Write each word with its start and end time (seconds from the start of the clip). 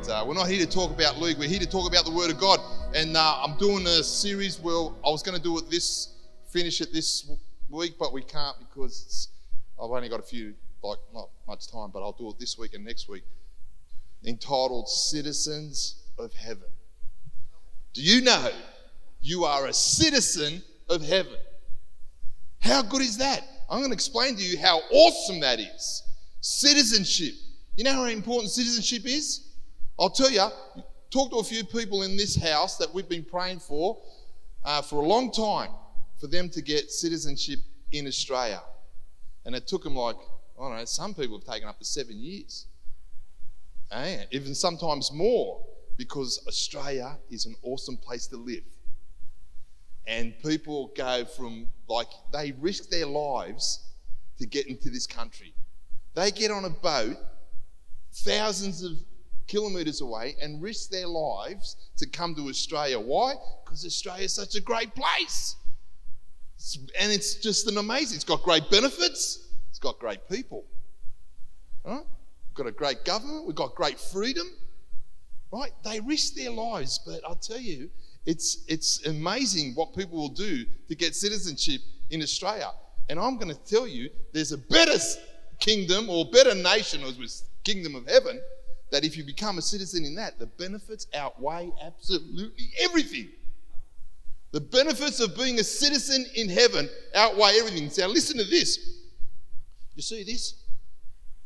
But 0.00 0.08
uh, 0.08 0.24
we're 0.26 0.34
not 0.34 0.48
here 0.48 0.64
to 0.64 0.70
talk 0.70 0.90
about 0.92 1.18
league. 1.18 1.36
We're 1.38 1.48
here 1.48 1.58
to 1.58 1.68
talk 1.68 1.86
about 1.86 2.06
the 2.06 2.10
Word 2.10 2.30
of 2.30 2.38
God. 2.38 2.58
And 2.94 3.18
uh, 3.18 3.42
I'm 3.42 3.58
doing 3.58 3.86
a 3.86 4.02
series. 4.02 4.58
Well, 4.58 4.96
I 5.04 5.10
was 5.10 5.22
going 5.22 5.36
to 5.36 5.42
do 5.42 5.58
it 5.58 5.68
this, 5.68 6.14
finish 6.50 6.80
it 6.80 6.90
this 6.90 7.30
week, 7.68 7.96
but 7.98 8.10
we 8.10 8.22
can't 8.22 8.56
because 8.60 9.28
I've 9.78 9.90
only 9.90 10.08
got 10.08 10.20
a 10.20 10.22
few, 10.22 10.54
like 10.82 10.98
not 11.12 11.28
much 11.46 11.70
time. 11.70 11.90
But 11.92 12.00
I'll 12.00 12.16
do 12.18 12.30
it 12.30 12.38
this 12.38 12.56
week 12.56 12.72
and 12.72 12.82
next 12.82 13.10
week. 13.10 13.24
Entitled 14.24 14.88
"Citizens 14.88 16.02
of 16.18 16.32
Heaven." 16.32 16.70
Do 17.92 18.00
you 18.00 18.22
know 18.22 18.48
you 19.20 19.44
are 19.44 19.66
a 19.66 19.74
citizen 19.74 20.62
of 20.88 21.06
heaven? 21.06 21.36
How 22.60 22.80
good 22.80 23.02
is 23.02 23.18
that? 23.18 23.42
I'm 23.68 23.80
going 23.80 23.90
to 23.90 23.94
explain 23.94 24.36
to 24.36 24.42
you 24.42 24.58
how 24.58 24.78
awesome 24.92 25.40
that 25.40 25.60
is. 25.60 26.02
Citizenship. 26.40 27.34
You 27.76 27.84
know 27.84 27.92
how 27.92 28.04
important 28.06 28.50
citizenship 28.50 29.04
is? 29.04 29.48
I'll 30.00 30.08
tell 30.08 30.30
you, 30.30 30.48
talk 31.10 31.30
to 31.30 31.36
a 31.36 31.44
few 31.44 31.62
people 31.62 32.04
in 32.04 32.16
this 32.16 32.34
house 32.34 32.78
that 32.78 32.94
we've 32.94 33.08
been 33.08 33.22
praying 33.22 33.58
for 33.58 33.98
uh, 34.64 34.80
for 34.80 35.02
a 35.02 35.06
long 35.06 35.30
time 35.30 35.72
for 36.18 36.26
them 36.26 36.48
to 36.48 36.62
get 36.62 36.90
citizenship 36.90 37.58
in 37.92 38.06
Australia. 38.06 38.62
And 39.44 39.54
it 39.54 39.66
took 39.66 39.84
them 39.84 39.94
like, 39.94 40.16
I 40.58 40.62
don't 40.62 40.78
know, 40.78 40.84
some 40.86 41.12
people 41.12 41.38
have 41.38 41.46
taken 41.46 41.68
up 41.68 41.78
to 41.80 41.84
seven 41.84 42.18
years. 42.18 42.64
And 43.90 44.26
even 44.30 44.54
sometimes 44.54 45.12
more, 45.12 45.60
because 45.98 46.42
Australia 46.48 47.18
is 47.30 47.44
an 47.44 47.54
awesome 47.62 47.98
place 47.98 48.26
to 48.28 48.38
live. 48.38 48.64
And 50.06 50.32
people 50.42 50.92
go 50.96 51.26
from 51.26 51.68
like, 51.88 52.08
they 52.32 52.52
risk 52.52 52.88
their 52.88 53.04
lives 53.04 53.80
to 54.38 54.46
get 54.46 54.66
into 54.66 54.88
this 54.88 55.06
country. 55.06 55.52
They 56.14 56.30
get 56.30 56.50
on 56.50 56.64
a 56.64 56.70
boat 56.70 57.18
thousands 58.12 58.82
of 58.82 58.92
kilometres 59.50 60.00
away 60.00 60.36
and 60.40 60.62
risk 60.62 60.90
their 60.90 61.08
lives 61.08 61.76
to 61.96 62.08
come 62.08 62.34
to 62.36 62.48
Australia. 62.48 62.98
Why? 62.98 63.34
Because 63.64 63.84
Australia 63.84 64.24
is 64.24 64.32
such 64.32 64.54
a 64.54 64.60
great 64.60 64.94
place. 64.94 65.56
And 66.98 67.10
it's 67.10 67.34
just 67.34 67.68
an 67.68 67.76
amazing, 67.76 68.16
it's 68.16 68.24
got 68.24 68.42
great 68.42 68.70
benefits, 68.70 69.48
it's 69.70 69.80
got 69.80 69.98
great 69.98 70.28
people. 70.28 70.64
Right? 71.84 72.04
We've 72.48 72.54
got 72.54 72.66
a 72.68 72.72
great 72.72 73.04
government, 73.04 73.46
we've 73.46 73.56
got 73.56 73.74
great 73.74 73.98
freedom. 73.98 74.46
Right? 75.52 75.72
They 75.82 75.98
risk 75.98 76.34
their 76.34 76.50
lives, 76.50 77.00
but 77.04 77.20
I'll 77.26 77.34
tell 77.34 77.58
you, 77.58 77.90
it's, 78.26 78.64
it's 78.68 79.04
amazing 79.06 79.72
what 79.74 79.96
people 79.96 80.16
will 80.16 80.28
do 80.28 80.64
to 80.88 80.94
get 80.94 81.16
citizenship 81.16 81.80
in 82.10 82.22
Australia. 82.22 82.70
And 83.08 83.18
I'm 83.18 83.36
going 83.36 83.52
to 83.52 83.60
tell 83.64 83.88
you, 83.88 84.10
there's 84.32 84.52
a 84.52 84.58
better 84.58 84.98
kingdom 85.58 86.08
or 86.08 86.24
better 86.26 86.54
nation, 86.54 87.02
as 87.02 87.18
was 87.18 87.44
kingdom 87.64 87.96
of 87.96 88.06
heaven, 88.06 88.40
that 88.90 89.04
if 89.04 89.16
you 89.16 89.24
become 89.24 89.58
a 89.58 89.62
citizen 89.62 90.04
in 90.04 90.14
that, 90.16 90.38
the 90.38 90.46
benefits 90.46 91.06
outweigh 91.14 91.70
absolutely 91.82 92.70
everything. 92.80 93.28
The 94.52 94.60
benefits 94.60 95.20
of 95.20 95.36
being 95.36 95.60
a 95.60 95.64
citizen 95.64 96.26
in 96.34 96.48
heaven 96.48 96.88
outweigh 97.14 97.56
everything. 97.58 97.90
Now, 97.96 98.08
listen 98.08 98.36
to 98.38 98.44
this. 98.44 98.78
You 99.94 100.02
see 100.02 100.24
this? 100.24 100.54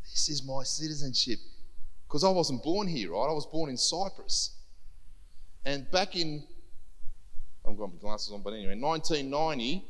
This 0.02 0.28
is 0.30 0.42
my 0.42 0.62
citizenship. 0.62 1.38
Because 2.06 2.24
I 2.24 2.30
wasn't 2.30 2.62
born 2.62 2.86
here, 2.86 3.12
right? 3.12 3.28
I 3.28 3.32
was 3.32 3.46
born 3.46 3.68
in 3.68 3.76
Cyprus. 3.76 4.56
And 5.66 5.90
back 5.90 6.16
in, 6.16 6.44
I've 7.68 7.76
got 7.76 7.92
my 7.92 7.98
glasses 8.00 8.32
on, 8.32 8.42
but 8.42 8.54
anyway, 8.54 8.78
1990, 8.78 9.84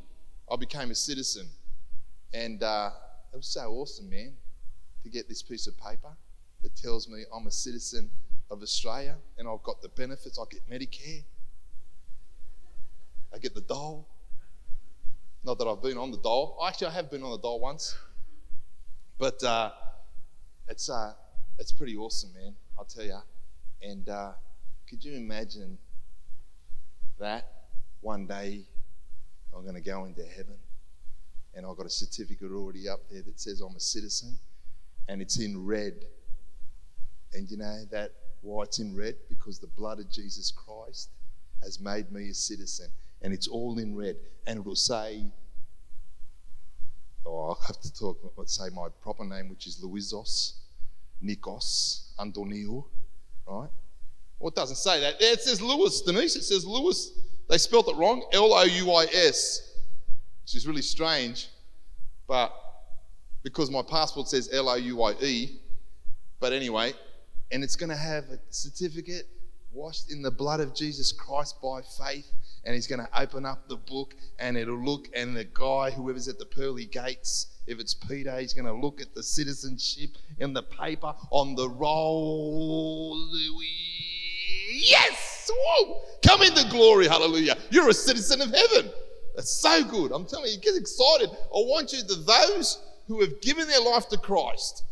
I 0.51 0.57
became 0.57 0.91
a 0.91 0.95
citizen. 0.95 1.47
And 2.33 2.63
uh, 2.63 2.91
it 3.33 3.37
was 3.37 3.47
so 3.47 3.61
awesome, 3.71 4.11
man, 4.11 4.33
to 5.05 5.09
get 5.09 5.29
this 5.29 5.43
piece 5.43 5.69
of 5.69 5.77
paper 5.79 6.17
that 6.65 6.75
tells 6.75 7.09
me 7.09 7.25
I'm 7.33 7.47
a 7.47 7.51
citizen 7.51 8.11
of 8.51 8.63
Australia 8.63 9.17
and 9.39 9.47
I've 9.47 9.63
got 9.63 9.83
the 9.83 9.91
benefits. 9.91 10.39
I 10.39 10.45
get 10.51 10.69
Medicare, 10.69 11.23
I 13.33 13.39
get 13.39 13.55
the 13.55 13.61
dole. 13.61 14.09
Not 15.45 15.59
that 15.59 15.67
I've 15.69 15.83
been 15.83 15.99
on 15.99 16.11
the 16.11 16.17
dole. 16.19 16.59
Actually, 16.67 16.87
I 16.87 16.93
have 16.93 17.11
been 17.11 17.23
on 17.23 17.33
the 17.33 17.39
dole 17.39 17.61
once. 17.61 17.95
But 19.19 19.45
uh, 19.45 19.73
it's, 20.67 20.89
uh, 20.89 21.13
it's 21.59 21.71
pretty 21.71 21.97
awesome, 21.99 22.31
man, 22.33 22.55
I'll 22.79 22.87
tell 22.87 23.05
you. 23.05 23.19
And 23.83 24.09
uh, 24.09 24.33
could 24.89 25.05
you 25.05 25.15
imagine 25.17 25.77
that 27.21 27.47
one 28.01 28.27
day 28.27 28.63
I'm 29.55 29.63
going 29.65 29.75
to 29.75 29.83
go 29.83 30.07
into 30.07 30.25
heaven 30.25 30.57
and 31.55 31.67
I've 31.67 31.77
got 31.77 31.87
a 31.87 31.91
certificate 31.91 32.51
already 32.51 32.89
up 32.89 33.01
there 33.11 33.23
that 33.23 33.39
says 33.39 33.61
I'm 33.61 33.77
a 33.77 33.81
citizen 33.81 34.39
and 35.09 35.21
it's 35.21 35.39
in 35.39 35.67
red. 35.67 36.07
And 37.35 37.51
you 37.51 37.57
know 37.57 37.85
that 37.91 38.13
why 38.43 38.65
it's 38.65 38.79
in 38.79 38.97
red? 38.97 39.17
Because 39.29 39.59
the 39.59 39.67
blood 39.67 39.99
of 39.99 40.11
Jesus 40.11 40.51
Christ 40.51 41.11
has 41.63 41.81
made 41.81 42.11
me 42.13 42.31
a 42.31 42.35
citizen. 42.35 42.89
And 43.23 43.33
it's 43.33 43.49
all 43.49 43.79
in 43.79 43.97
red. 43.97 44.17
And 44.47 44.59
it 44.59 44.65
will 44.65 44.77
say, 44.77 45.25
oh, 47.27 47.49
I'll 47.49 47.61
have 47.67 47.81
to 47.81 47.93
talk, 47.93 48.33
let's 48.37 48.57
say 48.57 48.69
my 48.75 48.89
proper 49.03 49.25
name, 49.25 49.49
which 49.49 49.67
is 49.67 49.83
Luizos 49.83 50.55
Nikos 51.25 52.11
Antoniou, 52.19 52.85
right? 53.47 53.71
Well, 54.39 54.49
it 54.49 54.55
doesn't 54.55 54.77
say 54.77 55.01
that. 55.01 55.17
It 55.21 55.41
says 55.41 55.63
Lewis, 55.63 56.03
Denise. 56.03 56.37
It 56.37 56.43
says 56.43 56.67
Lewis. 56.67 57.13
They 57.49 57.59
spelt 57.59 57.89
it 57.89 57.97
wrong 57.97 58.27
L 58.33 58.53
O 58.53 58.63
U 58.63 58.91
I 58.93 59.05
S, 59.05 59.75
which 60.43 60.55
is 60.55 60.67
really 60.67 60.83
strange. 60.83 61.49
But 62.27 62.53
because 63.43 63.71
my 63.71 63.83
passport 63.83 64.29
says 64.29 64.51
L 64.53 64.69
O 64.69 64.75
U 64.75 65.03
I 65.03 65.13
E, 65.23 65.61
but 66.41 66.53
anyway, 66.53 66.93
and 67.51 67.63
it's 67.63 67.77
going 67.77 67.91
to 67.91 67.97
have 67.97 68.25
a 68.25 68.39
certificate 68.51 69.27
washed 69.73 70.11
in 70.11 70.23
the 70.23 70.31
blood 70.31 70.61
of 70.61 70.75
Jesus 70.75 71.13
Christ 71.13 71.61
by 71.63 71.81
faith. 71.83 72.31
And 72.65 72.75
he's 72.75 72.87
going 72.87 73.01
to 73.01 73.21
open 73.21 73.45
up 73.45 73.69
the 73.69 73.77
book 73.77 74.15
and 74.39 74.57
it'll 74.57 74.83
look, 74.83 75.09
and 75.15 75.37
the 75.37 75.45
guy, 75.45 75.91
whoever's 75.91 76.29
at 76.29 76.39
the 76.39 76.47
pearly 76.47 76.87
gates, 76.87 77.49
if 77.67 77.79
it's 77.79 77.95
Peter, 77.95 78.39
he's 78.39 78.55
going 78.55 78.67
to 78.67 78.73
look 78.73 79.01
at 79.01 79.15
the 79.15 79.23
citizenship 79.23 80.11
in 80.39 80.53
the 80.53 80.63
paper 80.63 81.15
on 81.31 81.55
the 81.55 81.69
roll. 81.69 83.29
Yes! 84.71 85.51
Whoa! 85.55 86.01
Come 86.27 86.43
into 86.43 86.69
glory, 86.71 87.07
hallelujah. 87.07 87.57
You're 87.71 87.91
a 87.91 87.95
citizen 87.95 88.41
of 88.41 88.55
heaven. 88.55 88.91
That's 89.35 89.51
so 89.51 89.85
good. 89.85 90.13
I'm 90.13 90.25
telling 90.25 90.51
you, 90.51 90.59
get 90.59 90.77
excited. 90.77 91.31
I 91.31 91.59
want 91.59 91.93
you 91.93 92.01
to 92.03 92.15
those 92.15 92.83
who 93.09 93.21
have 93.21 93.41
given 93.41 93.69
their 93.69 93.81
life 93.81 94.09
to 94.09 94.19
Christ, 94.19 94.85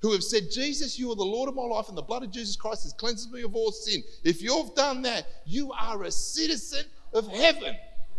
who 0.00 0.12
have 0.12 0.24
said, 0.24 0.50
Jesus, 0.50 0.98
you 0.98 1.10
are 1.12 1.16
the 1.16 1.22
Lord 1.22 1.48
of 1.48 1.54
my 1.54 1.62
life, 1.62 1.88
and 1.88 1.96
the 1.96 2.02
blood 2.02 2.22
of 2.22 2.30
Jesus 2.30 2.56
Christ 2.56 2.84
has 2.84 2.92
cleansed 2.94 3.30
me 3.32 3.42
of 3.42 3.54
all 3.54 3.70
sin. 3.70 4.02
If 4.24 4.42
you've 4.42 4.74
done 4.74 5.02
that, 5.02 5.26
you 5.44 5.72
are 5.72 6.02
a 6.04 6.10
citizen 6.10 6.84
of 7.12 7.28
heaven. 7.28 7.76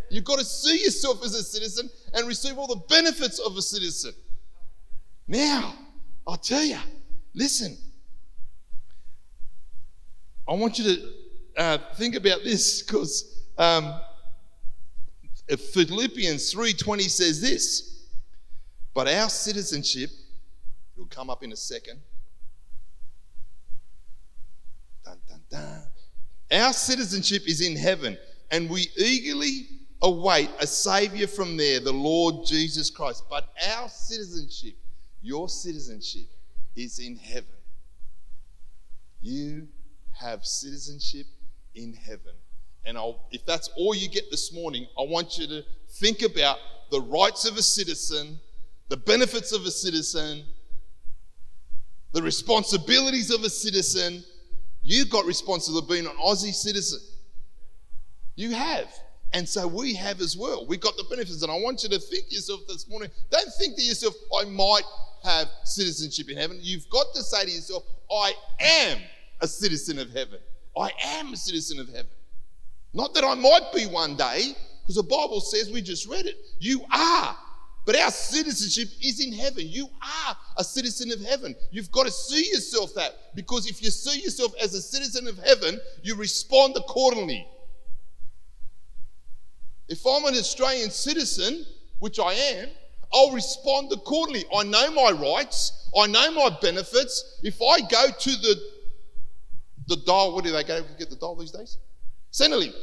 You've 0.10 0.26
got 0.26 0.40
to 0.40 0.46
see 0.46 0.84
yourself 0.84 1.24
as 1.24 1.34
a 1.34 1.44
citizen 1.44 1.90
and 2.14 2.28
receive 2.28 2.58
all 2.58 2.68
the 2.68 2.82
benefits 2.90 3.40
of 3.40 3.58
a 3.58 3.62
citizen. 3.62 4.14
Now, 5.28 5.74
I'll 6.28 6.38
tell 6.38 6.64
you, 6.64 6.78
listen. 7.34 7.78
I 10.48 10.54
want 10.54 10.78
you 10.78 10.84
to 10.84 11.14
uh, 11.58 11.78
think 11.96 12.16
about 12.16 12.44
this 12.44 12.82
because 12.82 13.46
um, 13.58 13.94
Philippians 15.48 16.54
3:20 16.54 17.10
says 17.10 17.42
this. 17.42 18.08
But 18.94 19.08
our 19.08 19.30
citizenship, 19.30 20.10
it'll 21.02 21.10
come 21.10 21.30
up 21.30 21.44
in 21.44 21.52
a 21.52 21.56
second. 21.56 22.00
Dun, 25.04 25.18
dun, 25.28 25.42
dun. 25.50 25.84
Our 26.52 26.74
citizenship 26.74 27.44
is 27.48 27.62
in 27.62 27.76
heaven, 27.76 28.18
and 28.52 28.70
we 28.70 28.88
eagerly 28.98 29.68
await 30.02 30.50
a 30.60 30.68
Savior 30.68 31.28
from 31.28 31.58
there, 31.58 31.80
the 31.80 31.92
Lord 31.92 32.46
Jesus 32.46 32.90
Christ. 32.90 33.24
But 33.30 33.50
our 33.76 33.90
citizenship, 33.90 34.76
your 35.22 35.50
citizenship, 35.50 36.28
is 36.76 37.00
in 37.00 37.16
heaven. 37.16 37.50
You 39.22 39.68
have 40.20 40.46
citizenship 40.46 41.26
in 41.74 41.94
heaven. 41.94 42.34
And 42.86 42.98
I'll, 42.98 43.28
if 43.32 43.46
that's 43.46 43.70
all 43.78 43.96
you 43.96 44.10
get 44.10 44.30
this 44.30 44.54
morning, 44.54 44.88
I 45.00 45.04
want 45.04 45.38
you 45.38 45.48
to 45.48 45.64
think 45.90 46.22
about 46.22 46.58
the 46.92 47.02
rights 47.02 47.46
of 47.46 47.58
a 47.58 47.62
citizen, 47.62 48.40
the 48.90 48.98
benefits 48.98 49.52
of 49.52 49.66
a 49.66 49.72
citizen, 49.72 50.44
the 52.14 52.22
responsibilities 52.22 53.32
of 53.32 53.44
a 53.44 53.50
citizen. 53.50 54.24
You've 54.84 55.10
got 55.10 55.26
responsibility 55.26 55.88
being 55.88 56.06
an 56.06 56.18
Aussie 56.18 56.54
citizen. 56.54 57.00
You 58.36 58.52
have. 58.52 58.88
And 59.34 59.48
so 59.48 59.66
we 59.66 59.94
have 59.94 60.20
as 60.20 60.36
well. 60.36 60.66
We've 60.66 60.82
got 60.82 60.98
the 60.98 61.06
benefits. 61.10 61.42
And 61.42 61.52
I 61.52 61.56
want 61.56 61.84
you 61.84 61.90
to 61.90 62.00
think 62.00 62.30
to 62.30 62.36
yourself 62.36 62.62
this 62.68 62.90
morning 62.90 63.10
don't 63.30 63.50
think 63.58 63.78
to 63.78 63.82
yourself, 63.82 64.14
I 64.38 64.46
might 64.46 64.84
have 65.24 65.48
citizenship 65.64 66.30
in 66.30 66.38
heaven. 66.38 66.58
You've 66.62 66.90
got 66.90 67.14
to 67.14 67.24
say 67.24 67.46
to 67.46 67.52
yourself, 67.52 67.84
I 68.12 68.34
am 68.60 68.98
a 69.40 69.48
citizen 69.48 70.00
of 70.00 70.12
heaven. 70.12 70.40
I 70.78 70.92
am 71.04 71.34
a 71.34 71.38
citizen 71.38 71.80
of 71.80 71.88
heaven. 71.88 72.12
Not 72.94 73.14
that 73.14 73.24
I 73.24 73.36
might 73.36 73.72
be 73.74 73.86
one 73.86 74.16
day, 74.16 74.54
because 74.82 74.96
the 74.96 75.04
Bible 75.04 75.40
says, 75.40 75.72
we 75.72 75.82
just 75.82 76.08
read 76.10 76.26
it, 76.26 76.36
you 76.60 76.84
are. 76.94 77.38
But 77.86 78.00
our 78.00 78.12
citizenship 78.12 78.90
is 79.02 79.20
in 79.26 79.34
heaven. 79.34 79.64
You 79.68 79.88
are 80.02 80.38
a 80.58 80.64
citizen 80.64 81.12
of 81.12 81.20
heaven. 81.22 81.56
You've 81.72 81.92
got 81.92 82.06
to 82.06 82.12
see 82.12 82.50
yourself 82.50 82.94
that 82.94 83.36
because 83.36 83.68
if 83.68 83.82
you 83.82 83.90
see 83.90 84.22
yourself 84.22 84.54
as 84.62 84.76
a 84.76 84.82
citizen 84.82 85.28
of 85.28 85.38
heaven, 85.40 85.80
you 86.04 86.16
respond 86.16 86.76
accordingly. 86.78 87.48
If 89.88 90.06
I'm 90.06 90.26
an 90.26 90.36
Australian 90.36 90.92
citizen, 90.92 91.66
which 92.00 92.20
I 92.20 92.34
am, 92.34 92.70
I'll 93.14 93.32
respond 93.32 93.92
accordingly. 93.92 94.46
I 94.56 94.64
know 94.64 94.92
my 94.92 95.12
rights, 95.12 95.90
I 95.98 96.08
know 96.08 96.32
my 96.32 96.56
benefits. 96.62 97.40
If 97.44 97.62
I 97.62 97.82
go 97.82 98.08
to 98.18 98.30
the 98.30 98.72
the 99.88 99.98
dial, 99.98 100.34
what 100.34 100.46
do 100.46 100.52
they 100.52 100.64
go 100.64 100.82
to 100.82 100.88
get 100.98 101.10
the 101.10 101.16
dial 101.16 101.36
these 101.36 101.52
days? 101.52 101.78
Centrelink. 102.32 102.74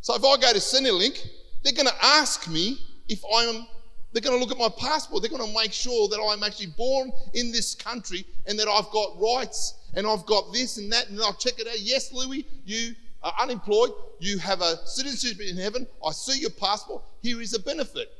So 0.00 0.14
if 0.14 0.24
I 0.24 0.40
go 0.40 0.52
to 0.52 0.58
Centrelink, 0.58 1.26
they're 1.62 1.74
going 1.74 1.88
to 1.88 2.04
ask 2.04 2.48
me 2.48 2.78
if 3.08 3.22
I'm 3.36 3.66
they're 4.14 4.22
going 4.22 4.38
to 4.38 4.40
look 4.40 4.52
at 4.52 4.58
my 4.58 4.68
passport. 4.78 5.22
They're 5.22 5.30
going 5.30 5.44
to 5.44 5.58
make 5.58 5.72
sure 5.72 6.06
that 6.08 6.20
I'm 6.20 6.44
actually 6.44 6.72
born 6.78 7.10
in 7.34 7.50
this 7.50 7.74
country 7.74 8.24
and 8.46 8.56
that 8.60 8.68
I've 8.68 8.88
got 8.90 9.20
rights 9.20 9.74
and 9.94 10.06
I've 10.06 10.24
got 10.24 10.52
this 10.52 10.78
and 10.78 10.90
that. 10.92 11.10
And 11.10 11.20
I'll 11.20 11.34
check 11.34 11.58
it 11.58 11.66
out. 11.66 11.80
Yes, 11.80 12.12
Louis, 12.12 12.46
you 12.64 12.94
are 13.24 13.34
unemployed. 13.42 13.90
You 14.20 14.38
have 14.38 14.60
a 14.60 14.76
citizenship 14.86 15.44
in 15.44 15.56
heaven. 15.56 15.84
I 16.06 16.12
see 16.12 16.40
your 16.40 16.50
passport. 16.50 17.02
Here 17.22 17.40
is 17.40 17.54
a 17.54 17.58
benefit. 17.58 18.12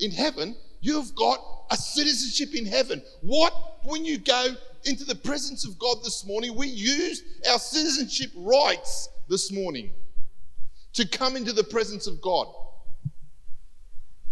In 0.00 0.10
heaven, 0.10 0.56
you've 0.80 1.14
got 1.14 1.38
a 1.70 1.76
citizenship 1.76 2.58
in 2.58 2.66
heaven. 2.66 3.00
What, 3.20 3.54
when 3.84 4.04
you 4.04 4.18
go 4.18 4.48
into 4.84 5.04
the 5.04 5.14
presence 5.14 5.64
of 5.64 5.78
God 5.78 5.98
this 6.02 6.26
morning, 6.26 6.56
we 6.56 6.66
use 6.66 7.22
our 7.48 7.60
citizenship 7.60 8.30
rights 8.34 9.10
this 9.28 9.52
morning 9.52 9.92
to 10.94 11.06
come 11.06 11.36
into 11.36 11.52
the 11.52 11.64
presence 11.64 12.08
of 12.08 12.20
God. 12.20 12.48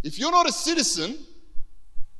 If 0.04 0.18
you're 0.18 0.30
not 0.30 0.48
a 0.48 0.52
citizen 0.52 1.18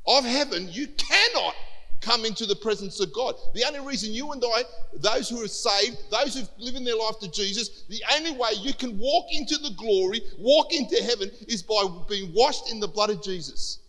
of 0.06 0.24
heaven, 0.24 0.68
you 0.72 0.88
cannot 0.88 1.54
come 2.00 2.24
into 2.24 2.46
the 2.46 2.56
presence 2.56 2.98
of 3.00 3.12
God. 3.12 3.34
The 3.54 3.64
only 3.64 3.80
reason 3.80 4.12
you 4.12 4.32
and 4.32 4.42
I, 4.44 4.62
those 4.94 5.28
who 5.28 5.42
are 5.42 5.48
saved, 5.48 5.98
those 6.10 6.34
who've 6.34 6.48
given 6.58 6.84
their 6.84 6.96
life 6.96 7.18
to 7.20 7.30
Jesus, 7.30 7.84
the 7.88 8.02
only 8.16 8.32
way 8.32 8.50
you 8.60 8.74
can 8.74 8.98
walk 8.98 9.26
into 9.32 9.56
the 9.58 9.70
glory, 9.76 10.22
walk 10.38 10.72
into 10.72 10.96
heaven, 10.96 11.30
is 11.48 11.62
by 11.62 11.84
being 12.08 12.32
washed 12.34 12.70
in 12.72 12.80
the 12.80 12.88
blood 12.88 13.10
of 13.10 13.22
Jesus. 13.22 13.80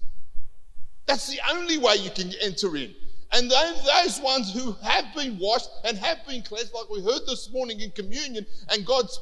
That's 1.05 1.27
the 1.27 1.39
only 1.51 1.77
way 1.77 1.95
you 1.95 2.09
can 2.09 2.31
enter 2.41 2.75
in. 2.75 2.93
And 3.31 3.51
those 3.51 4.21
ones 4.21 4.53
who 4.53 4.73
have 4.81 5.05
been 5.15 5.37
washed 5.39 5.69
and 5.83 5.97
have 5.97 6.25
been 6.27 6.41
cleansed, 6.41 6.73
like 6.73 6.89
we 6.89 7.01
heard 7.01 7.21
this 7.27 7.49
morning 7.51 7.81
in 7.81 7.91
communion, 7.91 8.45
and 8.69 8.85
God's 8.85 9.19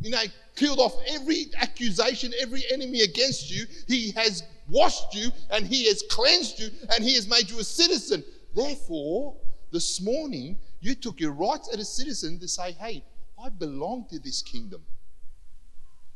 you 0.00 0.10
know, 0.10 0.22
killed 0.56 0.78
off 0.78 0.94
every 1.08 1.46
accusation, 1.58 2.32
every 2.40 2.62
enemy 2.72 3.02
against 3.02 3.50
you. 3.50 3.64
He 3.86 4.10
has 4.12 4.42
washed 4.68 5.14
you 5.14 5.30
and 5.50 5.66
he 5.66 5.86
has 5.86 6.02
cleansed 6.10 6.58
you 6.58 6.70
and 6.94 7.04
he 7.04 7.14
has 7.14 7.28
made 7.28 7.50
you 7.50 7.58
a 7.58 7.64
citizen. 7.64 8.24
Therefore, 8.54 9.36
this 9.72 10.00
morning, 10.00 10.58
you 10.80 10.94
took 10.94 11.20
your 11.20 11.32
rights 11.32 11.68
as 11.72 11.80
a 11.80 11.84
citizen 11.84 12.38
to 12.40 12.48
say, 12.48 12.72
hey, 12.72 13.04
I 13.42 13.48
belong 13.48 14.06
to 14.10 14.18
this 14.18 14.42
kingdom. 14.42 14.82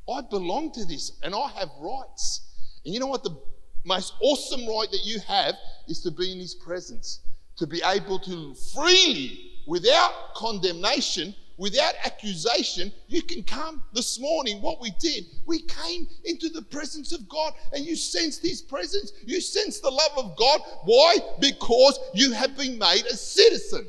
I 0.09 0.20
belong 0.23 0.73
to 0.73 0.85
this 0.85 1.12
and 1.23 1.35
I 1.35 1.49
have 1.59 1.70
rights. 1.81 2.43
And 2.85 2.93
you 2.93 3.00
know 3.00 3.06
what? 3.06 3.23
The 3.23 3.37
most 3.85 4.15
awesome 4.20 4.67
right 4.67 4.91
that 4.91 5.05
you 5.05 5.20
have 5.20 5.55
is 5.88 6.00
to 6.00 6.11
be 6.11 6.32
in 6.32 6.38
his 6.38 6.55
presence, 6.55 7.20
to 7.56 7.67
be 7.67 7.82
able 7.85 8.19
to 8.20 8.55
freely, 8.75 9.53
without 9.67 10.35
condemnation, 10.35 11.35
without 11.56 11.95
accusation, 12.05 12.93
you 13.09 13.23
can 13.23 13.43
come 13.43 13.83
this 13.93 14.19
morning. 14.19 14.61
What 14.61 14.81
we 14.81 14.91
did, 14.99 15.25
we 15.47 15.61
came 15.62 16.06
into 16.25 16.49
the 16.49 16.62
presence 16.62 17.12
of 17.12 17.29
God 17.29 17.53
and 17.73 17.85
you 17.85 17.97
sensed 17.97 18.43
His 18.43 18.61
presence. 18.62 19.12
You 19.25 19.41
sensed 19.41 19.83
the 19.83 19.91
love 19.91 20.12
of 20.17 20.37
God. 20.37 20.61
Why? 20.85 21.19
Because 21.41 21.99
you 22.15 22.33
have 22.33 22.56
been 22.56 22.79
made 22.79 23.05
a 23.06 23.17
citizen 23.17 23.87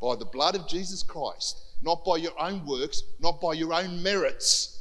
by 0.00 0.16
the 0.16 0.26
blood 0.26 0.54
of 0.54 0.68
Jesus 0.68 1.02
Christ, 1.02 1.60
not 1.82 2.04
by 2.04 2.16
your 2.16 2.38
own 2.40 2.64
works, 2.66 3.02
not 3.20 3.40
by 3.40 3.54
your 3.54 3.72
own 3.72 4.02
merits. 4.02 4.72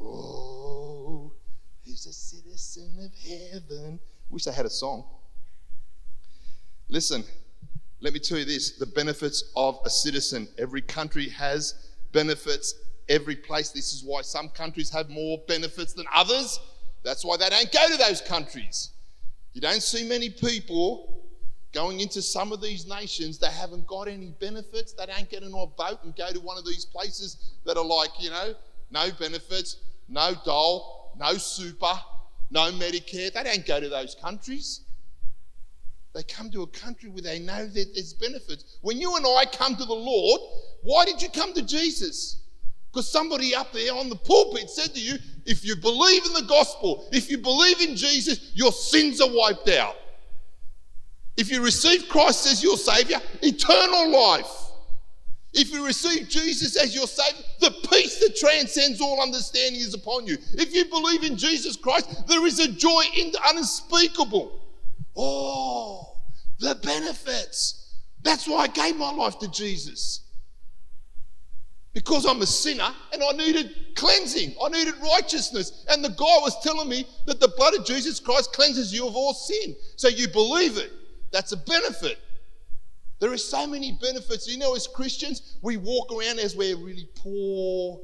Oh, 0.00 1.32
he's 1.82 2.06
a 2.06 2.12
citizen 2.12 2.98
of 3.04 3.12
heaven. 3.28 3.98
Wish 4.30 4.46
I 4.46 4.52
had 4.52 4.66
a 4.66 4.70
song. 4.70 5.04
Listen, 6.88 7.24
let 8.00 8.12
me 8.12 8.20
tell 8.20 8.38
you 8.38 8.44
this 8.44 8.72
the 8.72 8.86
benefits 8.86 9.44
of 9.56 9.80
a 9.84 9.90
citizen. 9.90 10.48
Every 10.58 10.82
country 10.82 11.28
has 11.30 11.74
benefits, 12.12 12.74
every 13.08 13.36
place. 13.36 13.70
This 13.70 13.92
is 13.92 14.04
why 14.04 14.22
some 14.22 14.48
countries 14.48 14.90
have 14.90 15.08
more 15.08 15.38
benefits 15.48 15.94
than 15.94 16.06
others. 16.14 16.60
That's 17.04 17.24
why 17.24 17.36
they 17.36 17.48
don't 17.48 17.72
go 17.72 17.88
to 17.88 17.96
those 17.96 18.20
countries. 18.20 18.90
You 19.52 19.60
don't 19.60 19.82
see 19.82 20.08
many 20.08 20.30
people 20.30 21.24
going 21.72 22.00
into 22.00 22.22
some 22.22 22.52
of 22.52 22.60
these 22.60 22.86
nations 22.86 23.38
that 23.38 23.52
haven't 23.52 23.86
got 23.86 24.08
any 24.08 24.30
benefits. 24.40 24.92
They 24.92 25.06
don't 25.06 25.28
get 25.28 25.42
in 25.42 25.48
a 25.48 25.66
boat 25.66 26.02
and 26.04 26.14
go 26.16 26.30
to 26.32 26.40
one 26.40 26.58
of 26.58 26.64
these 26.64 26.84
places 26.84 27.54
that 27.64 27.76
are 27.76 27.84
like, 27.84 28.10
you 28.18 28.30
know, 28.30 28.54
no 28.90 29.10
benefits, 29.18 29.76
no 30.08 30.32
dole, 30.44 31.12
no 31.18 31.34
super, 31.34 31.92
no 32.50 32.70
Medicare. 32.72 33.32
They 33.32 33.42
don't 33.42 33.66
go 33.66 33.80
to 33.80 33.88
those 33.88 34.14
countries. 34.14 34.82
They 36.14 36.22
come 36.22 36.50
to 36.52 36.62
a 36.62 36.66
country 36.66 37.10
where 37.10 37.22
they 37.22 37.38
know 37.38 37.66
that 37.66 37.94
there's 37.94 38.14
benefits. 38.14 38.78
When 38.80 38.98
you 38.98 39.16
and 39.16 39.26
I 39.26 39.44
come 39.44 39.76
to 39.76 39.84
the 39.84 39.92
Lord, 39.92 40.40
why 40.82 41.04
did 41.04 41.20
you 41.20 41.28
come 41.28 41.52
to 41.54 41.62
Jesus? 41.62 42.42
Because 42.90 43.10
somebody 43.10 43.54
up 43.54 43.72
there 43.72 43.92
on 43.92 44.08
the 44.08 44.16
pulpit 44.16 44.70
said 44.70 44.94
to 44.94 45.00
you, 45.00 45.16
if 45.44 45.64
you 45.64 45.76
believe 45.76 46.24
in 46.24 46.32
the 46.32 46.46
gospel, 46.48 47.08
if 47.12 47.30
you 47.30 47.38
believe 47.38 47.80
in 47.80 47.94
Jesus, 47.94 48.50
your 48.54 48.72
sins 48.72 49.20
are 49.20 49.28
wiped 49.30 49.68
out. 49.68 49.96
If 51.36 51.50
you 51.52 51.62
receive 51.62 52.08
Christ 52.08 52.46
as 52.50 52.62
your 52.62 52.76
Savior, 52.76 53.18
eternal 53.42 54.10
life. 54.10 54.50
If 55.52 55.70
you 55.70 55.84
receive 55.86 56.28
Jesus 56.28 56.76
as 56.76 56.94
your 56.94 57.06
Savior, 57.06 57.44
the 57.60 57.70
peace 57.90 58.18
that 58.20 58.36
transcends 58.36 59.00
all 59.00 59.22
understanding 59.22 59.80
is 59.80 59.94
upon 59.94 60.26
you. 60.26 60.36
If 60.54 60.74
you 60.74 60.86
believe 60.86 61.24
in 61.24 61.36
Jesus 61.36 61.76
Christ, 61.76 62.26
there 62.26 62.44
is 62.46 62.58
a 62.58 62.72
joy 62.72 63.02
unspeakable. 63.48 64.60
Oh, 65.18 66.16
the 66.60 66.76
benefits. 66.76 67.96
That's 68.22 68.46
why 68.46 68.60
I 68.60 68.66
gave 68.68 68.96
my 68.96 69.10
life 69.10 69.38
to 69.40 69.50
Jesus. 69.50 70.20
Because 71.92 72.24
I'm 72.26 72.40
a 72.40 72.46
sinner 72.46 72.88
and 73.12 73.22
I 73.22 73.32
needed 73.32 73.74
cleansing, 73.96 74.54
I 74.62 74.68
needed 74.68 74.94
righteousness. 75.02 75.84
And 75.88 76.04
the 76.04 76.10
guy 76.10 76.38
was 76.40 76.62
telling 76.62 76.88
me 76.88 77.06
that 77.26 77.40
the 77.40 77.48
blood 77.48 77.74
of 77.74 77.84
Jesus 77.84 78.20
Christ 78.20 78.52
cleanses 78.52 78.92
you 78.94 79.08
of 79.08 79.16
all 79.16 79.34
sin. 79.34 79.74
So 79.96 80.06
you 80.06 80.28
believe 80.28 80.78
it. 80.78 80.92
That's 81.32 81.52
a 81.52 81.56
benefit. 81.56 82.18
There 83.20 83.32
are 83.32 83.36
so 83.38 83.66
many 83.66 83.98
benefits. 84.00 84.46
You 84.46 84.58
know, 84.58 84.76
as 84.76 84.86
Christians, 84.86 85.56
we 85.62 85.76
walk 85.76 86.12
around 86.12 86.38
as 86.38 86.54
we're 86.54 86.76
really 86.76 87.08
poor, 87.16 88.00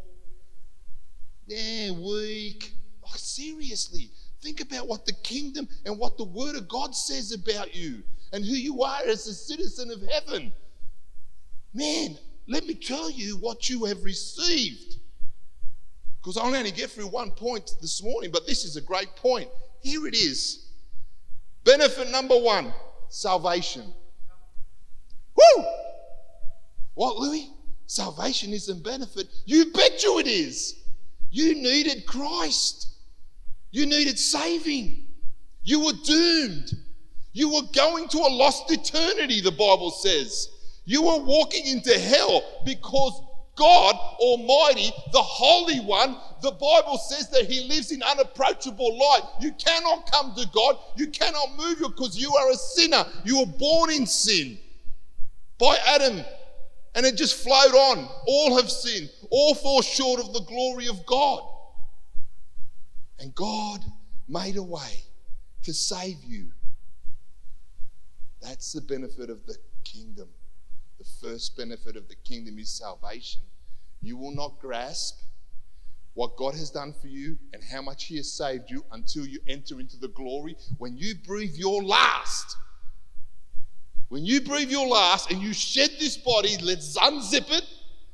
yeah, 1.47 1.93
weak. 1.93 2.73
Like, 3.03 3.19
seriously, 3.19 4.11
Think 4.45 4.61
about 4.61 4.87
what 4.87 5.07
the 5.07 5.15
kingdom 5.15 5.67
and 5.87 5.99
what 5.99 6.19
the 6.19 6.25
word 6.25 6.55
of 6.55 6.69
God 6.69 6.95
says 6.95 7.33
about 7.33 7.75
you 7.75 8.03
and 8.31 8.45
who 8.45 8.53
you 8.53 8.83
are 8.83 9.01
as 9.07 9.27
a 9.27 9.33
citizen 9.33 9.91
of 9.91 10.03
heaven. 10.07 10.53
Man, 11.73 12.19
let 12.47 12.67
me 12.67 12.75
tell 12.75 13.11
you 13.11 13.39
what 13.39 13.71
you 13.71 13.87
have 13.87 14.05
received. 14.05 14.97
Because 16.21 16.37
I'll 16.37 16.55
only 16.55 16.71
get 16.73 16.91
through 16.91 17.07
one 17.07 17.31
point 17.31 17.71
this 17.81 18.03
morning, 18.03 18.31
but 18.31 18.47
this 18.47 18.67
is 18.67 18.77
a 18.77 18.83
great 18.83 19.17
point. 19.17 19.49
Here 19.81 20.07
it 20.07 20.15
is. 20.15 20.67
Benefit 21.65 22.11
number 22.11 22.39
one 22.39 22.75
salvation. 23.09 23.95
Woo! 25.37 25.65
What, 26.93 27.17
Louis? 27.17 27.51
Salvation 27.87 28.53
is 28.53 28.69
a 28.69 28.75
benefit. 28.75 29.27
You 29.47 29.73
bet 29.73 30.03
you 30.03 30.19
it 30.19 30.27
is. 30.27 30.83
You 31.31 31.55
needed 31.55 32.05
Christ. 32.05 32.94
You 33.75 33.87
needed 33.87 34.21
saving. 34.21 35.05
You 35.65 35.85
were 35.85 35.95
doomed. 36.05 36.75
You 37.33 37.53
were 37.53 37.67
going 37.75 38.07
to 38.11 38.19
a 38.19 38.31
lost 38.31 38.71
eternity, 38.71 39.41
the 39.41 39.51
Bible 39.51 39.91
says. 39.91 40.49
You 40.85 41.03
were 41.03 41.19
walking 41.19 41.67
into 41.67 41.99
hell 41.99 42.45
because 42.65 43.21
God 43.57 43.97
Almighty, 44.21 44.93
the 45.13 45.21
Holy 45.21 45.81
One, 45.81 46.17
the 46.41 46.53
Bible 46.53 46.99
says 46.99 47.31
that 47.31 47.47
He 47.47 47.67
lives 47.67 47.91
in 47.91 48.01
unapproachable 48.05 48.97
light. 48.97 49.23
You 49.41 49.51
cannot 49.55 50.09
come 50.09 50.37
to 50.37 50.47
God. 50.55 50.79
You 50.95 51.09
cannot 51.09 51.57
move 51.57 51.79
because 51.81 52.17
you 52.17 52.33
are 52.33 52.53
a 52.53 52.55
sinner. 52.55 53.05
You 53.25 53.41
were 53.41 53.59
born 53.59 53.91
in 53.91 54.07
sin 54.07 54.57
by 55.59 55.77
Adam. 55.85 56.25
And 56.95 57.05
it 57.05 57.17
just 57.17 57.43
flowed 57.43 57.75
on. 57.75 58.09
All 58.29 58.57
have 58.57 58.71
sinned. 58.71 59.11
All 59.31 59.57
fall 59.57 59.83
short 59.83 60.21
of 60.21 60.33
the 60.33 60.43
glory 60.43 60.87
of 60.87 61.05
God. 61.07 61.43
And 63.19 63.35
God 63.35 63.85
made 64.29 64.57
a 64.57 64.63
way 64.63 65.05
to 65.63 65.73
save 65.73 66.23
you. 66.25 66.49
That's 68.43 68.73
the 68.73 68.81
benefit 68.81 69.31
of 69.31 69.47
the 69.47 69.57
kingdom. 69.85 70.29
The 70.99 71.05
first 71.23 71.57
benefit 71.57 71.97
of 71.97 72.09
the 72.09 72.15
kingdom 72.17 72.59
is 72.59 72.71
salvation. 72.71 73.43
You 74.03 74.17
will 74.17 74.35
not 74.35 74.59
grasp 74.61 75.21
what 76.15 76.37
God 76.37 76.55
has 76.55 76.71
done 76.71 76.93
for 77.01 77.09
you 77.09 77.39
and 77.53 77.63
how 77.63 77.83
much 77.83 78.05
He 78.05 78.17
has 78.19 78.33
saved 78.33 78.71
you 78.71 78.85
until 78.93 79.27
you 79.27 79.41
enter 79.49 79.81
into 79.81 79.99
the 79.99 80.09
glory. 80.09 80.57
When 80.79 80.97
you 80.97 81.15
breathe 81.27 81.55
your 81.57 81.83
last, 81.83 82.57
when 84.09 84.25
you 84.25 84.41
breathe 84.41 84.71
your 84.71 84.87
last 84.87 85.31
and 85.31 85.43
you 85.43 85.53
shed 85.53 85.91
this 85.99 86.17
body, 86.17 86.57
let's 86.63 86.97
unzip 86.99 87.51
it, 87.51 87.65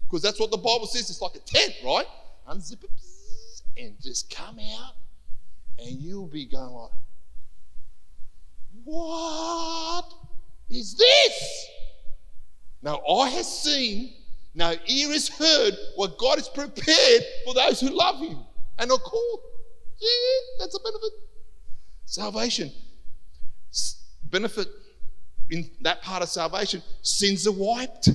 because 0.05 0.23
that's 0.23 0.41
what 0.41 0.51
the 0.51 0.57
Bible 0.57 0.87
says. 0.87 1.11
It's 1.11 1.21
like 1.21 1.35
a 1.35 1.41
tent, 1.41 1.75
right? 1.85 2.07
Unzip 2.49 2.85
it 2.85 2.91
and 3.77 3.95
just 4.01 4.35
come 4.35 4.59
out, 4.81 4.95
and 5.79 6.01
you'll 6.01 6.27
be 6.27 6.47
going 6.47 6.73
like, 6.73 6.91
What 8.85 10.05
is 10.69 10.95
this? 10.95 11.67
Now, 12.83 13.01
eye 13.07 13.31
has 13.31 13.63
seen, 13.63 14.13
now 14.55 14.73
ear 14.87 15.09
has 15.13 15.29
heard 15.29 15.77
what 15.97 16.19
God 16.19 16.39
has 16.39 16.49
prepared 16.49 17.23
for 17.45 17.55
those 17.55 17.81
who 17.81 17.89
love 17.89 18.21
Him 18.21 18.39
and 18.79 18.91
are 18.91 18.99
called. 18.99 19.41
Yeah, 20.01 20.09
that's 20.59 20.75
a 20.75 20.81
benefit. 20.81 21.13
Salvation. 22.07 22.73
Benefit 24.25 24.69
in 25.51 25.71
that 25.83 26.01
part 26.03 26.23
of 26.23 26.29
salvation, 26.29 26.83
sins 27.03 27.47
are 27.47 27.53
wiped. 27.53 28.09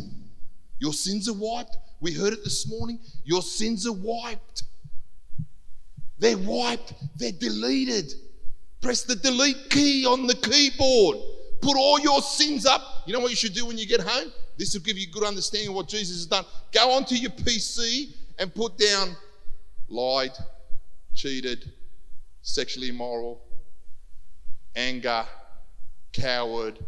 Your 0.80 0.94
sins 0.94 1.30
are 1.30 1.34
wiped. 1.34 1.78
We 2.00 2.14
heard 2.14 2.34
it 2.34 2.44
this 2.44 2.68
morning. 2.70 3.00
Your 3.24 3.42
sins 3.42 3.86
are 3.86 3.94
wiped. 3.94 4.55
They're 6.20 6.38
wiped, 6.38 6.94
they're 7.18 7.32
deleted. 7.32 8.14
Press 8.82 9.04
the 9.04 9.16
delete 9.16 9.70
key 9.70 10.06
on 10.06 10.28
the 10.28 10.36
keyboard. 10.36 11.18
Put 11.62 11.78
all 11.78 12.00
your 12.00 12.22
sins 12.22 12.66
up. 12.66 12.82
You 13.06 13.14
know 13.14 13.20
what 13.20 13.32
you 13.32 13.36
should 13.36 13.54
do 13.54 13.66
when 13.66 13.78
you 13.78 13.88
get 13.88 14.02
home? 14.02 14.32
This 14.58 14.74
will 14.74 14.82
give 14.82 14.98
you 14.98 15.08
a 15.10 15.12
good 15.12 15.24
understanding 15.24 15.70
of 15.70 15.76
what 15.76 15.88
Jesus 15.88 16.18
has 16.18 16.26
done. 16.28 16.46
Go 16.72 16.92
onto 16.92 17.16
your 17.16 17.32
PC 17.32 18.16
and 18.38 18.54
put 18.54 18.78
down 18.78 19.16
lied, 19.90 20.32
cheated, 21.14 21.72
sexually 22.42 22.90
immoral, 22.90 23.42
anger, 24.76 25.26
coward. 26.14 26.80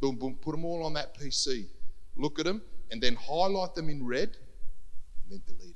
Boom, 0.00 0.16
boom. 0.16 0.36
Put 0.40 0.52
them 0.52 0.64
all 0.64 0.84
on 0.84 0.92
that 0.94 1.18
PC. 1.18 1.66
Look 2.16 2.38
at 2.38 2.44
them 2.44 2.62
and 2.90 3.00
then 3.00 3.14
highlight 3.14 3.74
them 3.74 3.88
in 3.88 4.04
red 4.04 4.36
and 5.22 5.30
then 5.30 5.42
delete 5.46 5.73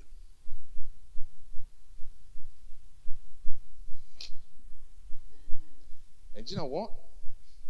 And 6.48 6.52
you 6.52 6.56
know 6.56 6.64
what? 6.64 6.90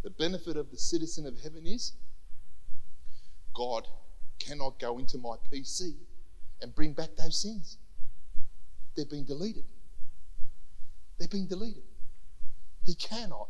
The 0.04 0.10
benefit 0.10 0.56
of 0.56 0.70
the 0.70 0.76
citizen 0.76 1.26
of 1.26 1.40
heaven 1.42 1.66
is 1.66 1.94
God 3.52 3.88
cannot 4.38 4.78
go 4.78 4.98
into 4.98 5.18
my 5.18 5.34
PC 5.52 5.94
and 6.62 6.72
bring 6.76 6.92
back 6.92 7.08
those 7.16 7.42
sins. 7.42 7.76
They've 8.96 9.10
been 9.10 9.24
deleted. 9.24 9.64
They've 11.18 11.28
been 11.28 11.48
deleted. 11.48 11.82
He 12.84 12.94
cannot, 12.94 13.48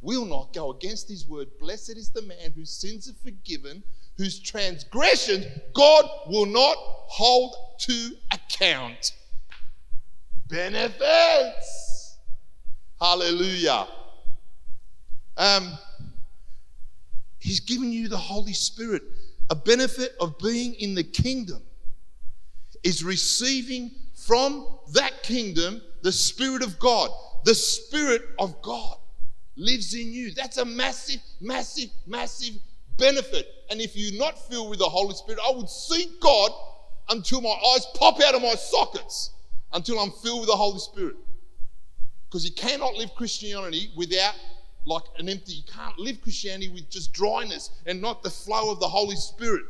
will 0.00 0.24
not 0.24 0.54
go 0.54 0.70
against 0.70 1.10
his 1.10 1.28
word. 1.28 1.48
Blessed 1.60 1.98
is 1.98 2.08
the 2.08 2.22
man 2.22 2.52
whose 2.54 2.70
sins 2.70 3.06
are 3.06 3.22
forgiven, 3.22 3.82
whose 4.16 4.40
transgressions 4.40 5.44
God 5.74 6.06
will 6.26 6.46
not 6.46 6.76
hold 6.78 7.54
to 7.80 8.12
account. 8.32 9.12
Benefits. 10.48 12.16
Hallelujah. 12.98 13.88
Um, 15.36 15.76
he's 17.38 17.60
given 17.60 17.92
you 17.92 18.08
the 18.08 18.16
Holy 18.16 18.52
Spirit. 18.52 19.02
A 19.50 19.54
benefit 19.54 20.12
of 20.20 20.38
being 20.38 20.74
in 20.74 20.94
the 20.94 21.04
kingdom 21.04 21.62
is 22.82 23.04
receiving 23.04 23.90
from 24.14 24.66
that 24.92 25.22
kingdom 25.22 25.82
the 26.02 26.12
Spirit 26.12 26.62
of 26.62 26.78
God. 26.78 27.10
The 27.44 27.54
Spirit 27.54 28.22
of 28.38 28.60
God 28.62 28.96
lives 29.56 29.94
in 29.94 30.12
you. 30.12 30.32
That's 30.32 30.58
a 30.58 30.64
massive, 30.64 31.20
massive, 31.40 31.90
massive 32.06 32.54
benefit. 32.96 33.46
And 33.70 33.80
if 33.80 33.96
you're 33.96 34.18
not 34.18 34.38
filled 34.48 34.70
with 34.70 34.78
the 34.78 34.88
Holy 34.88 35.14
Spirit, 35.14 35.40
I 35.46 35.52
would 35.52 35.68
seek 35.68 36.20
God 36.20 36.50
until 37.10 37.40
my 37.40 37.50
eyes 37.74 37.86
pop 37.94 38.20
out 38.20 38.34
of 38.34 38.42
my 38.42 38.54
sockets, 38.54 39.30
until 39.72 39.98
I'm 39.98 40.10
filled 40.10 40.40
with 40.40 40.48
the 40.48 40.56
Holy 40.56 40.78
Spirit. 40.78 41.16
Because 42.26 42.44
you 42.44 42.52
cannot 42.52 42.94
live 42.94 43.14
Christianity 43.14 43.90
without 43.96 44.34
like 44.84 45.04
an 45.18 45.28
empty. 45.28 45.54
You 45.54 45.62
can't 45.72 45.98
live 45.98 46.20
Christianity 46.22 46.68
with 46.68 46.90
just 46.90 47.12
dryness 47.12 47.70
and 47.86 48.00
not 48.00 48.22
the 48.22 48.30
flow 48.30 48.70
of 48.70 48.80
the 48.80 48.88
Holy 48.88 49.16
Spirit. 49.16 49.64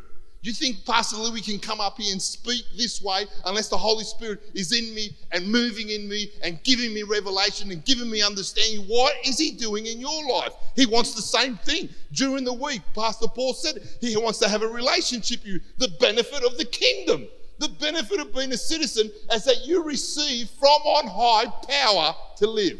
You 0.45 0.53
think 0.53 0.85
Pastor 0.85 1.17
Louis 1.17 1.41
can 1.41 1.59
come 1.59 1.81
up 1.81 1.99
here 1.99 2.13
and 2.13 2.21
speak 2.21 2.67
this 2.77 3.01
way 3.01 3.25
unless 3.47 3.69
the 3.69 3.79
Holy 3.79 4.05
Spirit 4.05 4.41
is 4.53 4.73
in 4.73 4.95
me 4.95 5.17
and 5.33 5.51
moving 5.51 5.89
in 5.89 6.07
me 6.07 6.31
and 6.43 6.63
giving 6.65 6.93
me 6.93 7.03
revelation 7.03 7.71
and 7.71 7.83
giving 7.87 8.11
me 8.11 8.21
understanding? 8.21 8.85
What 8.87 9.15
is 9.25 9.39
He 9.39 9.53
doing 9.53 9.87
in 9.87 10.03
your 10.03 10.29
life? 10.29 10.53
He 10.77 10.85
wants 10.85 11.15
the 11.15 11.23
same 11.23 11.57
thing 11.57 11.89
during 12.13 12.45
the 12.45 12.53
week. 12.53 12.83
Pastor 12.95 13.27
Paul 13.27 13.55
said 13.55 13.89
He 14.03 14.15
wants 14.19 14.39
to 14.41 14.49
have 14.51 14.61
a 14.61 14.69
relationship 14.69 15.41
with 15.45 15.47
you, 15.47 15.61
the 15.79 15.89
benefit 15.99 16.45
of 16.45 16.59
the 16.59 16.67
kingdom. 16.67 17.27
The 17.59 17.69
benefit 17.69 18.21
of 18.21 18.35
being 18.35 18.53
a 18.53 18.59
citizen 18.59 19.11
is 19.33 19.45
that 19.45 19.65
you 19.65 19.83
receive 19.83 20.51
from 20.51 20.69
on 20.69 21.07
high 21.07 21.51
power 21.67 22.15
to 22.37 22.47
live, 22.47 22.79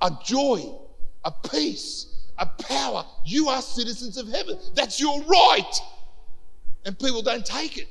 a 0.00 0.10
joy, 0.24 0.72
a 1.24 1.30
peace, 1.30 2.06
a 2.38 2.46
power. 2.46 3.04
You 3.24 3.48
are 3.48 3.62
citizens 3.62 4.16
of 4.16 4.28
heaven. 4.28 4.58
That's 4.74 5.00
your 5.00 5.22
right. 5.22 5.80
And 6.84 6.98
people 6.98 7.22
don't 7.22 7.44
take 7.44 7.76
it. 7.78 7.88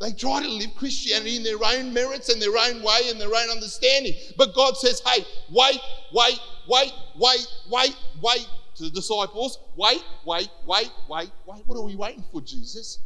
They 0.00 0.12
try 0.12 0.42
to 0.42 0.48
live 0.48 0.74
Christianity 0.76 1.36
in 1.36 1.42
their 1.42 1.56
own 1.64 1.92
merits 1.94 2.28
and 2.28 2.40
their 2.40 2.56
own 2.56 2.82
way 2.82 3.08
and 3.08 3.18
their 3.18 3.34
own 3.34 3.50
understanding. 3.50 4.12
But 4.36 4.54
God 4.54 4.76
says, 4.76 5.00
hey, 5.06 5.24
wait, 5.50 5.80
wait, 6.12 6.38
wait, 6.68 6.92
wait, 7.18 7.46
wait, 7.70 7.96
wait. 8.20 8.46
To 8.74 8.82
the 8.82 8.90
disciples, 8.90 9.58
wait, 9.74 10.04
wait, 10.26 10.50
wait, 10.66 10.90
wait, 11.08 11.30
wait. 11.46 11.62
What 11.64 11.78
are 11.78 11.82
we 11.82 11.96
waiting 11.96 12.22
for, 12.30 12.42
Jesus? 12.42 12.98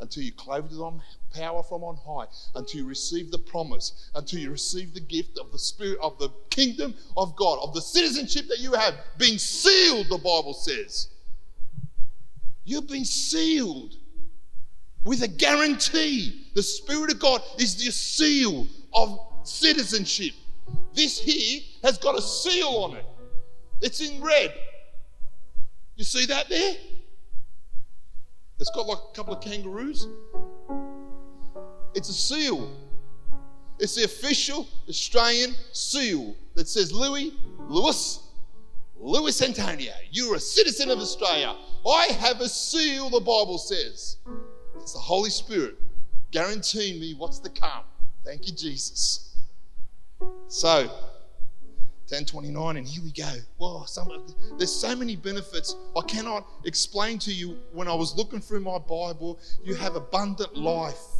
Until 0.00 0.22
you 0.22 0.32
clothed 0.32 0.70
with 0.70 1.02
power 1.34 1.62
from 1.62 1.82
on 1.82 1.96
high 1.96 2.30
until 2.54 2.80
you 2.80 2.86
receive 2.86 3.30
the 3.30 3.38
promise, 3.38 4.10
until 4.14 4.38
you 4.38 4.50
receive 4.50 4.94
the 4.94 5.00
gift 5.00 5.38
of 5.38 5.50
the 5.52 5.58
Spirit 5.58 5.98
of 6.00 6.18
the 6.18 6.30
kingdom 6.50 6.94
of 7.16 7.34
God, 7.36 7.58
of 7.62 7.74
the 7.74 7.80
citizenship 7.80 8.46
that 8.48 8.60
you 8.60 8.72
have, 8.74 8.94
being 9.18 9.38
sealed, 9.38 10.08
the 10.08 10.16
Bible 10.16 10.54
says. 10.54 11.08
You've 12.64 12.88
been 12.88 13.04
sealed 13.04 13.94
with 15.04 15.22
a 15.22 15.28
guarantee. 15.28 16.48
The 16.54 16.62
Spirit 16.62 17.12
of 17.12 17.18
God 17.18 17.42
is 17.58 17.76
the 17.76 17.90
seal 17.90 18.66
of 18.92 19.18
citizenship. 19.44 20.34
This 20.94 21.18
here 21.18 21.60
has 21.82 21.98
got 21.98 22.18
a 22.18 22.22
seal 22.22 22.68
on 22.68 22.96
it, 22.96 23.06
it's 23.80 24.00
in 24.00 24.22
red. 24.22 24.52
You 25.96 26.04
see 26.04 26.26
that 26.26 26.48
there? 26.48 26.76
It's 28.60 28.70
got 28.70 28.86
like 28.86 28.98
a 28.98 29.14
couple 29.14 29.34
of 29.34 29.40
kangaroos. 29.40 30.08
It's 31.94 32.08
a 32.08 32.12
seal. 32.12 32.70
It's 33.78 33.94
the 33.94 34.04
official 34.04 34.66
Australian 34.88 35.54
seal 35.72 36.34
that 36.54 36.68
says, 36.68 36.92
Louis, 36.92 37.32
Lewis, 37.68 38.20
Lewis 38.98 39.40
Antoniou, 39.40 39.92
you're 40.10 40.34
a 40.34 40.40
citizen 40.40 40.90
of 40.90 40.98
Australia. 40.98 41.54
I 41.88 42.06
have 42.18 42.40
a 42.40 42.48
seal, 42.48 43.08
the 43.08 43.20
Bible 43.20 43.58
says. 43.58 44.16
It's 44.80 44.92
the 44.92 44.98
Holy 44.98 45.30
Spirit 45.30 45.76
guaranteeing 46.32 47.00
me 47.00 47.14
what's 47.14 47.38
to 47.40 47.50
come. 47.50 47.84
Thank 48.24 48.46
you, 48.48 48.54
Jesus. 48.54 49.36
So, 50.48 50.90
1029, 52.10 52.76
and 52.76 52.86
here 52.86 53.02
we 53.02 53.12
go. 53.12 53.30
Wow, 53.58 53.84
some, 53.86 54.08
there's 54.56 54.74
so 54.74 54.96
many 54.96 55.16
benefits. 55.16 55.76
I 55.96 56.00
cannot 56.02 56.46
explain 56.64 57.18
to 57.20 57.32
you 57.32 57.58
when 57.72 57.88
I 57.88 57.94
was 57.94 58.16
looking 58.16 58.40
through 58.40 58.60
my 58.60 58.78
Bible. 58.78 59.38
You 59.62 59.74
have 59.74 59.96
abundant 59.96 60.56
life 60.56 61.18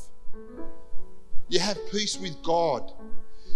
you 1.48 1.60
have 1.60 1.78
peace 1.90 2.18
with 2.18 2.42
God. 2.42 2.92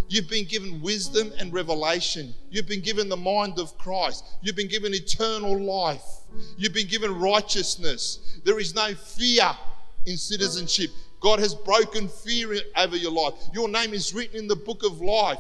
You've 0.08 0.28
been 0.28 0.46
given 0.46 0.80
wisdom 0.82 1.32
and 1.38 1.52
revelation. 1.52 2.34
You've 2.50 2.66
been 2.66 2.80
given 2.80 3.08
the 3.08 3.16
mind 3.16 3.58
of 3.58 3.76
Christ. 3.78 4.24
You've 4.42 4.56
been 4.56 4.68
given 4.68 4.94
eternal 4.94 5.58
life. 5.60 6.04
You've 6.56 6.74
been 6.74 6.88
given 6.88 7.18
righteousness. 7.18 8.40
There 8.44 8.58
is 8.58 8.74
no 8.74 8.94
fear 8.94 9.50
in 10.06 10.16
citizenship. 10.16 10.90
God 11.20 11.38
has 11.38 11.54
broken 11.54 12.08
fear 12.08 12.56
over 12.76 12.96
your 12.96 13.12
life. 13.12 13.34
Your 13.54 13.68
name 13.68 13.94
is 13.94 14.14
written 14.14 14.38
in 14.38 14.48
the 14.48 14.56
book 14.56 14.82
of 14.84 15.00
life. 15.00 15.38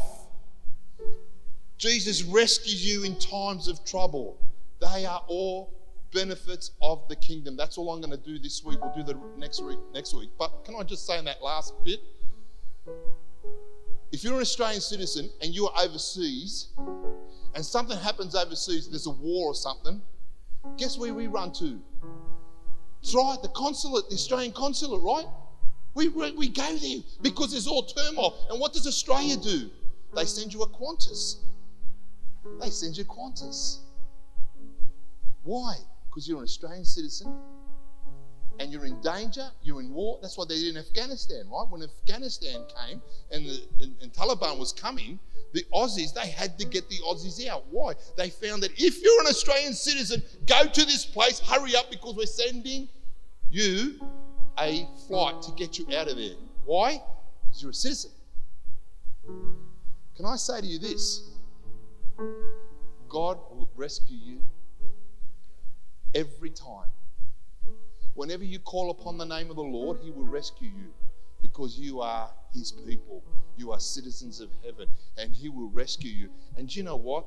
Jesus 1.82 2.22
rescues 2.22 2.86
you 2.86 3.02
in 3.02 3.18
times 3.18 3.66
of 3.66 3.84
trouble. 3.84 4.38
They 4.80 5.04
are 5.04 5.20
all 5.26 5.74
benefits 6.14 6.70
of 6.80 7.08
the 7.08 7.16
kingdom. 7.16 7.56
That's 7.56 7.76
all 7.76 7.92
I'm 7.92 8.00
going 8.00 8.12
to 8.12 8.24
do 8.24 8.38
this 8.38 8.62
week. 8.62 8.78
We'll 8.80 8.94
do 8.94 9.02
the 9.02 9.18
next 9.36 9.60
week 9.60 9.80
next 9.92 10.14
week. 10.14 10.30
But 10.38 10.64
can 10.64 10.76
I 10.76 10.84
just 10.84 11.04
say 11.04 11.18
in 11.18 11.24
that 11.24 11.42
last 11.42 11.74
bit? 11.84 11.98
If 14.12 14.22
you're 14.22 14.34
an 14.34 14.42
Australian 14.42 14.80
citizen 14.80 15.28
and 15.40 15.52
you 15.52 15.66
are 15.66 15.84
overseas 15.84 16.68
and 17.56 17.66
something 17.66 17.98
happens 17.98 18.36
overseas, 18.36 18.88
there's 18.88 19.06
a 19.06 19.10
war 19.10 19.50
or 19.50 19.54
something, 19.56 20.00
guess 20.76 20.96
where 20.96 21.12
we 21.12 21.26
run 21.26 21.50
to? 21.54 21.80
It's 23.02 23.12
right, 23.12 23.38
the 23.42 23.48
consulate, 23.48 24.08
the 24.08 24.14
Australian 24.14 24.52
consulate, 24.52 25.02
right? 25.02 25.26
We, 25.94 26.06
we 26.10 26.48
go 26.48 26.76
there 26.76 26.98
because 27.22 27.50
there's 27.50 27.66
all 27.66 27.82
turmoil. 27.82 28.46
And 28.50 28.60
what 28.60 28.72
does 28.72 28.86
Australia 28.86 29.36
do? 29.36 29.68
They 30.14 30.26
send 30.26 30.54
you 30.54 30.62
a 30.62 30.68
Qantas. 30.68 31.38
They 32.60 32.70
send 32.70 32.96
you 32.96 33.04
Qantas. 33.04 33.78
Why? 35.42 35.76
Because 36.06 36.28
you're 36.28 36.38
an 36.38 36.44
Australian 36.44 36.84
citizen 36.84 37.34
and 38.60 38.70
you're 38.70 38.84
in 38.84 39.00
danger, 39.00 39.50
you're 39.62 39.80
in 39.80 39.92
war. 39.92 40.18
That's 40.20 40.36
what 40.36 40.48
they 40.48 40.56
did 40.56 40.76
in 40.76 40.76
Afghanistan, 40.76 41.48
right? 41.50 41.66
When 41.68 41.82
Afghanistan 41.82 42.64
came 42.86 43.00
and, 43.30 43.46
the, 43.46 43.62
and, 43.80 43.94
and 44.02 44.12
Taliban 44.12 44.58
was 44.58 44.72
coming, 44.72 45.18
the 45.52 45.64
Aussies, 45.74 46.14
they 46.14 46.28
had 46.28 46.58
to 46.58 46.66
get 46.66 46.88
the 46.88 46.98
Aussies 47.06 47.46
out. 47.48 47.64
Why? 47.70 47.94
They 48.16 48.30
found 48.30 48.62
that 48.62 48.70
if 48.76 49.02
you're 49.02 49.20
an 49.20 49.26
Australian 49.26 49.72
citizen, 49.74 50.22
go 50.46 50.66
to 50.66 50.84
this 50.84 51.04
place, 51.04 51.40
hurry 51.40 51.74
up 51.76 51.90
because 51.90 52.14
we're 52.14 52.26
sending 52.26 52.88
you 53.50 54.00
a 54.58 54.86
flight 55.08 55.42
to 55.42 55.52
get 55.52 55.78
you 55.78 55.86
out 55.96 56.08
of 56.08 56.16
there. 56.16 56.36
Why? 56.64 57.02
Because 57.42 57.62
you're 57.62 57.70
a 57.70 57.74
citizen. 57.74 58.10
Can 60.16 60.26
I 60.26 60.36
say 60.36 60.60
to 60.60 60.66
you 60.66 60.78
this? 60.78 61.31
God 63.08 63.38
will 63.50 63.68
rescue 63.76 64.16
you 64.16 64.42
every 66.14 66.50
time. 66.50 66.88
Whenever 68.14 68.44
you 68.44 68.58
call 68.58 68.90
upon 68.90 69.18
the 69.18 69.24
name 69.24 69.50
of 69.50 69.56
the 69.56 69.62
Lord, 69.62 69.98
He 70.02 70.10
will 70.10 70.26
rescue 70.26 70.68
you 70.68 70.92
because 71.40 71.78
you 71.78 72.00
are 72.00 72.30
His 72.52 72.72
people. 72.72 73.22
You 73.56 73.72
are 73.72 73.80
citizens 73.80 74.40
of 74.40 74.50
heaven, 74.64 74.88
and 75.18 75.34
He 75.34 75.48
will 75.48 75.70
rescue 75.70 76.10
you. 76.10 76.30
And 76.56 76.74
you 76.74 76.82
know 76.82 76.96
what? 76.96 77.26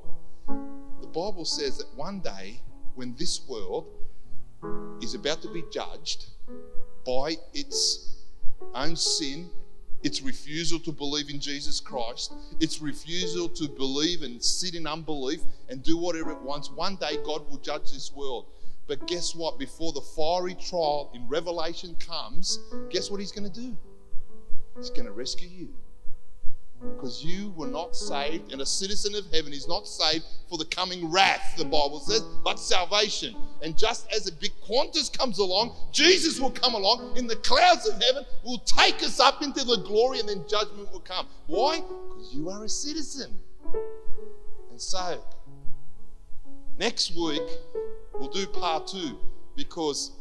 The 1.02 1.08
Bible 1.08 1.46
says 1.46 1.78
that 1.78 1.88
one 1.96 2.20
day, 2.20 2.62
when 2.96 3.16
this 3.16 3.42
world 3.48 3.88
is 5.02 5.14
about 5.14 5.42
to 5.42 5.50
be 5.50 5.64
judged 5.72 6.26
by 7.06 7.36
its 7.54 8.24
own 8.74 8.96
sin, 8.96 9.50
its 10.06 10.22
refusal 10.22 10.80
to 10.80 10.92
believe 10.92 11.32
in 11.32 11.40
Jesus 11.40 11.80
Christ, 11.80 12.34
its 12.60 12.80
refusal 12.80 13.50
to 13.50 13.68
believe 13.68 14.22
and 14.22 14.42
sit 14.42 14.76
in 14.76 14.86
unbelief 14.86 15.42
and 15.68 15.82
do 15.82 15.98
whatever 15.98 16.32
it 16.32 16.42
wants, 16.44 16.70
one 16.70 16.96
day 16.98 17.18
God 17.26 17.50
will 17.50 17.58
judge 17.58 17.92
this 17.92 18.14
world. 18.14 18.46
But 18.88 19.08
guess 19.08 19.34
what? 19.34 19.58
Before 19.58 19.94
the 19.94 20.02
fiery 20.02 20.54
trial 20.54 21.10
in 21.16 21.28
Revelation 21.28 21.96
comes, 21.96 22.60
guess 22.92 23.10
what 23.10 23.20
He's 23.20 23.32
going 23.32 23.52
to 23.52 23.60
do? 23.60 23.76
He's 24.78 24.92
going 24.92 25.08
to 25.08 25.12
rescue 25.12 25.50
you 25.50 25.74
because 26.82 27.24
you 27.24 27.52
were 27.56 27.68
not 27.68 27.96
saved, 27.96 28.52
and 28.52 28.62
a 28.62 28.66
citizen 28.66 29.16
of 29.16 29.26
heaven 29.34 29.54
is 29.54 29.68
not 29.68 29.88
saved 29.88 30.26
for 30.50 30.58
the 30.58 30.66
coming 30.66 31.10
wrath, 31.12 31.56
the 31.58 31.64
Bible 31.64 32.00
says, 32.00 32.22
but 32.44 32.60
salvation. 32.60 33.36
And 33.62 33.78
just 33.78 34.12
as 34.12 34.28
a 34.28 34.32
big 34.32 34.52
Qantas 34.68 35.16
comes 35.16 35.40
along, 35.40 35.76
Jesus 35.92 36.40
will 36.40 36.52
come 36.52 36.74
along 36.74 37.18
in 37.18 37.28
the 37.28 37.38
clouds 37.38 37.88
of 37.88 38.02
heaven, 38.02 38.26
will 38.44 38.60
take 38.60 39.02
us 39.04 39.20
up 39.20 39.42
into 39.42 39.64
the 39.64 39.78
glory, 39.78 40.20
and 40.20 40.30
then 40.30 40.44
judgment 40.48 40.92
will 40.92 41.00
come. 41.00 41.28
Why? 41.48 41.82
Because 42.10 42.34
you 42.34 42.50
are 42.50 42.64
a 42.64 42.70
citizen. 42.70 43.40
And 44.70 44.80
so, 44.80 45.24
next 46.78 47.16
week, 47.16 47.42
we'll 48.14 48.30
do 48.30 48.46
part 48.46 48.88
two 48.88 49.18
because 49.56 50.12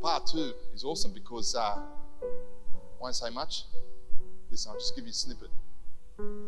part 0.00 0.26
two 0.26 0.52
is 0.74 0.84
awesome 0.84 1.12
because 1.12 1.54
uh, 1.54 1.60
I 1.60 2.26
won't 3.00 3.14
say 3.14 3.30
much. 3.30 3.64
Listen, 4.52 4.70
I'll 4.70 4.78
just 4.78 4.94
give 4.94 5.06
you 5.06 5.10
a 5.10 5.14
snippet. 5.14 5.48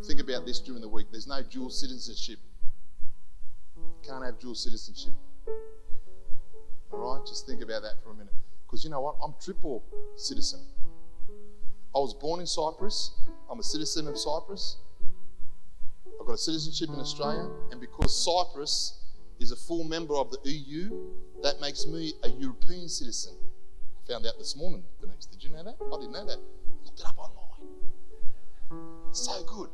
Think 0.07 0.21
about 0.21 0.45
this 0.45 0.61
during 0.61 0.83
the 0.83 0.89
week. 0.89 1.07
There's 1.11 1.27
no 1.27 1.43
dual 1.43 1.71
citizenship. 1.71 2.39
Can't 4.07 4.23
have 4.23 4.39
dual 4.39 4.55
citizenship. 4.55 5.15
All 6.93 6.99
right? 6.99 7.27
Just 7.27 7.47
think 7.47 7.63
about 7.63 7.81
that 7.81 7.95
for 8.05 8.11
a 8.11 8.15
minute. 8.15 8.35
Because 8.67 8.85
you 8.85 8.91
know 8.91 9.01
what? 9.01 9.17
I'm 9.25 9.33
triple 9.43 9.83
citizen. 10.17 10.61
I 11.97 11.99
was 11.99 12.13
born 12.13 12.41
in 12.41 12.47
Cyprus. 12.47 13.15
I'm 13.51 13.59
a 13.59 13.63
citizen 13.63 14.07
of 14.07 14.19
Cyprus. 14.19 14.77
I've 16.21 16.27
got 16.27 16.35
a 16.35 16.39
citizenship 16.39 16.91
in 16.91 17.01
Australia. 17.01 17.49
And 17.71 17.81
because 17.81 18.23
Cyprus 18.23 19.01
is 19.41 19.51
a 19.51 19.57
full 19.57 19.83
member 19.83 20.15
of 20.15 20.31
the 20.31 20.51
EU, 20.51 20.91
that 21.43 21.59
makes 21.63 21.87
me 21.87 22.13
a 22.23 22.29
European 22.29 22.87
citizen. 22.87 23.33
I 24.05 24.13
found 24.13 24.27
out 24.27 24.35
this 24.37 24.57
morning, 24.57 24.85
Denise. 25.01 25.25
Did 25.25 25.43
you 25.43 25.49
know 25.49 25.65
that? 25.65 25.77
I 25.81 26.01
didn't 26.01 26.13
know 26.13 26.27
that. 26.27 26.39
Looked 26.85 27.01
it 27.01 27.07
up 27.07 27.17
online. 27.17 27.44
So 29.15 29.45
good. 29.45 29.71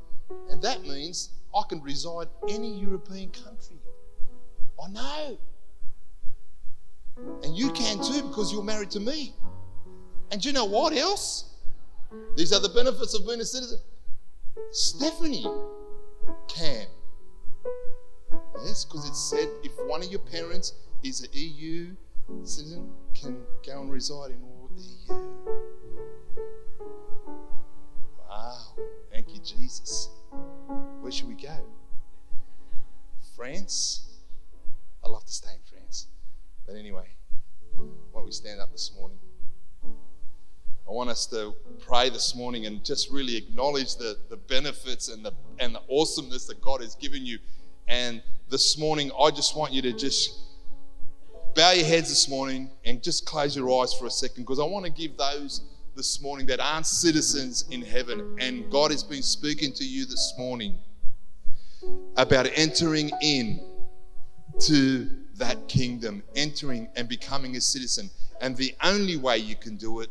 And 0.50 0.62
that 0.62 0.82
means 0.82 1.30
I 1.56 1.62
can 1.68 1.82
reside 1.82 2.28
any 2.48 2.78
European 2.78 3.30
country. 3.30 3.76
I 4.82 4.88
know. 4.90 5.38
And 7.42 7.56
you 7.56 7.70
can 7.72 8.02
too 8.02 8.22
because 8.28 8.52
you're 8.52 8.62
married 8.62 8.90
to 8.92 9.00
me. 9.00 9.34
And 10.30 10.44
you 10.44 10.52
know 10.52 10.66
what 10.66 10.92
else? 10.92 11.54
These 12.36 12.52
are 12.52 12.60
the 12.60 12.68
benefits 12.68 13.14
of 13.14 13.26
being 13.26 13.40
a 13.40 13.44
citizen. 13.44 13.78
Stephanie 14.72 15.46
can. 16.48 16.86
Yes, 18.64 18.84
because 18.84 19.08
it 19.08 19.16
said 19.16 19.48
if 19.64 19.72
one 19.86 20.02
of 20.02 20.10
your 20.10 20.20
parents 20.20 20.74
is 21.02 21.22
an 21.22 21.30
EU 21.32 21.94
citizen, 22.44 22.90
can 23.14 23.38
go 23.66 23.80
and 23.80 23.90
reside 23.90 24.32
in 24.32 24.42
all 24.42 24.68
the 24.76 24.82
EU. 24.82 25.39
Jesus. 29.44 30.08
Where 31.00 31.12
should 31.12 31.28
we 31.28 31.34
go? 31.34 31.64
France? 33.36 34.06
I'd 35.04 35.10
love 35.10 35.24
to 35.24 35.32
stay 35.32 35.52
in 35.52 35.60
France. 35.70 36.06
But 36.66 36.76
anyway, 36.76 37.08
why 37.76 38.20
don't 38.20 38.26
we 38.26 38.32
stand 38.32 38.60
up 38.60 38.70
this 38.72 38.92
morning? 38.98 39.18
I 40.90 40.92
want 40.92 41.08
us 41.08 41.24
to 41.26 41.54
pray 41.78 42.10
this 42.10 42.34
morning 42.34 42.66
and 42.66 42.84
just 42.84 43.10
really 43.10 43.36
acknowledge 43.36 43.96
the, 43.96 44.18
the 44.28 44.36
benefits 44.36 45.08
and 45.08 45.24
the, 45.24 45.32
and 45.60 45.74
the 45.74 45.82
awesomeness 45.88 46.46
that 46.46 46.60
God 46.60 46.80
has 46.80 46.96
given 46.96 47.24
you. 47.24 47.38
And 47.86 48.22
this 48.48 48.76
morning, 48.76 49.10
I 49.18 49.30
just 49.30 49.56
want 49.56 49.72
you 49.72 49.82
to 49.82 49.92
just 49.92 50.36
bow 51.54 51.70
your 51.70 51.86
heads 51.86 52.08
this 52.08 52.28
morning 52.28 52.70
and 52.84 53.02
just 53.02 53.24
close 53.24 53.54
your 53.56 53.70
eyes 53.80 53.94
for 53.94 54.06
a 54.06 54.10
second 54.10 54.42
because 54.42 54.58
I 54.58 54.64
want 54.64 54.84
to 54.84 54.90
give 54.90 55.16
those 55.16 55.62
this 56.00 56.22
morning 56.22 56.46
that 56.46 56.58
aren't 56.60 56.86
citizens 56.86 57.66
in 57.70 57.82
heaven. 57.82 58.34
And 58.40 58.70
God 58.70 58.90
has 58.90 59.04
been 59.04 59.22
speaking 59.22 59.70
to 59.74 59.84
you 59.84 60.06
this 60.06 60.32
morning 60.38 60.78
about 62.16 62.48
entering 62.54 63.10
in 63.20 63.60
to 64.60 65.10
that 65.34 65.68
kingdom, 65.68 66.22
entering 66.34 66.88
and 66.96 67.06
becoming 67.06 67.54
a 67.56 67.60
citizen. 67.60 68.08
And 68.40 68.56
the 68.56 68.74
only 68.82 69.18
way 69.18 69.36
you 69.36 69.56
can 69.56 69.76
do 69.76 70.00
it 70.00 70.08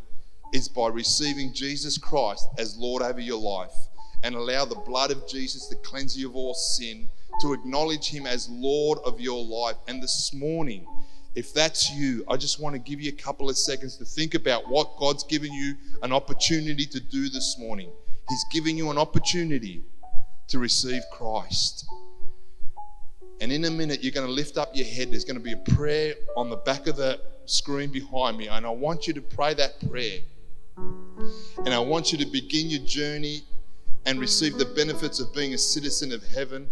is 0.54 0.70
by 0.70 0.90
receiving 0.90 1.56
Jesus 1.56 1.98
Christ 1.98 2.48
as 2.60 2.78
Lord 2.78 3.02
over 3.02 3.20
your 3.20 3.42
life 3.42 3.74
and 4.24 4.36
allow 4.36 4.66
the 4.66 4.76
blood 4.76 5.10
of 5.10 5.28
Jesus 5.28 5.70
to 5.70 5.76
cleanse 5.78 6.16
you 6.16 6.30
of 6.30 6.36
all 6.36 6.54
sin, 6.54 7.08
to 7.42 7.54
acknowledge 7.54 8.10
Him 8.10 8.28
as 8.28 8.48
Lord 8.48 9.00
of 9.04 9.20
your 9.20 9.44
life. 9.44 9.78
And 9.88 10.04
this 10.04 10.36
morning, 10.36 10.86
if 11.36 11.54
that's 11.54 11.92
you, 11.92 12.24
I 12.28 12.38
just 12.38 12.60
want 12.60 12.74
to 12.74 12.80
give 12.80 13.00
you 13.00 13.10
a 13.10 13.16
couple 13.16 13.50
of 13.50 13.58
seconds 13.58 13.98
to 13.98 14.06
think 14.06 14.34
about 14.34 14.68
what 14.68 14.98
God's 14.98 15.24
given 15.24 15.54
you 15.54 15.76
an 16.02 16.12
opportunity 16.12 16.86
to 16.88 17.00
do 17.00 17.30
this 17.30 17.58
morning. 17.60 17.92
He's 18.28 18.46
giving 18.52 18.78
you 18.78 18.90
an 18.90 18.98
opportunity 18.98 19.84
to 20.50 20.60
receive 20.60 21.04
Christ. 21.12 21.86
And 23.42 23.52
in 23.52 23.66
a 23.66 23.72
minute, 23.72 24.04
you're 24.04 24.12
going 24.12 24.28
to 24.28 24.34
lift 24.34 24.58
up 24.58 24.76
your 24.76 24.86
head. 24.86 25.12
There's 25.12 25.24
going 25.24 25.38
to 25.38 25.44
be 25.44 25.54
a 25.54 25.76
prayer 25.76 26.16
on 26.36 26.50
the 26.50 26.58
back 26.58 26.88
of 26.88 26.98
the 26.98 27.22
screen 27.46 27.92
behind 27.92 28.38
me. 28.38 28.48
And 28.48 28.66
I 28.66 28.70
want 28.70 29.08
you 29.08 29.14
to 29.14 29.22
pray 29.22 29.54
that 29.54 29.88
prayer. 29.90 30.20
And 30.78 31.74
I 31.74 31.80
want 31.80 32.12
you 32.12 32.18
to 32.18 32.26
begin 32.26 32.70
your 32.70 32.86
journey 32.86 33.44
and 34.06 34.20
receive 34.20 34.58
the 34.58 34.66
benefits 34.66 35.20
of 35.20 35.34
being 35.34 35.54
a 35.54 35.58
citizen 35.58 36.12
of 36.12 36.24
heaven 36.24 36.70